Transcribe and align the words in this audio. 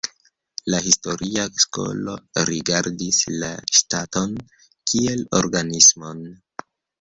La 0.73 0.77
historia 0.85 1.43
skolo 1.63 2.15
rigardis 2.49 3.19
la 3.43 3.51
ŝtaton 3.81 4.35
kiel 4.63 5.23
organismon. 5.43 6.27